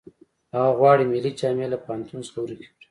[0.55, 2.67] هغه غواړي ملي جامې له پوهنتون څخه ورکې کړي